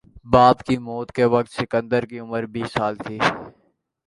باپ 0.33 0.57
کی 0.65 0.75
موت 0.87 1.11
کے 1.15 1.25
وقت 1.33 1.49
سکندر 1.51 2.05
کی 2.09 2.19
عمر 2.19 2.43
بیس 2.53 2.69
سال 2.73 2.93
تھی 3.03 3.17